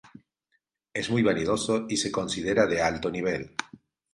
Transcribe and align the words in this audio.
Es 0.95 1.11
muy 1.11 1.21
vanidoso 1.21 1.85
y 1.87 1.95
se 1.97 2.11
considera 2.11 2.65
de 2.65 2.81
alto 2.81 3.11
nivel. 3.11 3.55